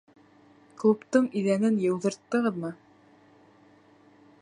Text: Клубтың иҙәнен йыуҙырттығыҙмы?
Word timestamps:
Клубтың 0.83 1.27
иҙәнен 1.43 1.79
йыуҙырттығыҙмы? 1.83 2.75